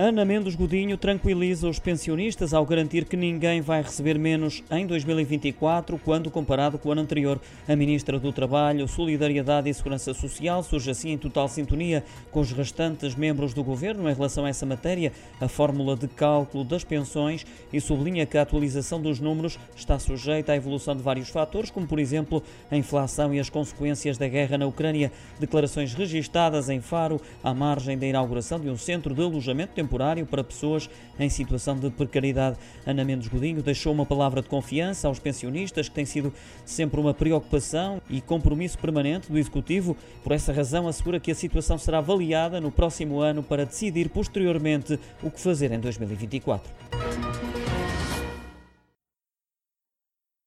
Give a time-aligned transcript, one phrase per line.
[0.00, 5.98] Ana Mendes Godinho tranquiliza os pensionistas ao garantir que ninguém vai receber menos em 2024
[5.98, 7.40] quando comparado com o ano anterior.
[7.66, 12.52] A Ministra do Trabalho, Solidariedade e Segurança Social surge assim em total sintonia com os
[12.52, 17.44] restantes membros do Governo em relação a essa matéria, a fórmula de cálculo das pensões
[17.72, 21.88] e sublinha que a atualização dos números está sujeita à evolução de vários fatores, como
[21.88, 22.40] por exemplo
[22.70, 25.10] a inflação e as consequências da guerra na Ucrânia.
[25.40, 30.26] Declarações registadas em Faro à margem da inauguração de um centro de alojamento temporário temporário
[30.26, 32.58] para pessoas em situação de precariedade.
[32.86, 36.32] Ana Mendes Godinho deixou uma palavra de confiança aos pensionistas, que tem sido
[36.64, 39.96] sempre uma preocupação e compromisso permanente do Executivo.
[40.22, 45.00] Por essa razão, assegura que a situação será avaliada no próximo ano para decidir posteriormente
[45.22, 46.97] o que fazer em 2024.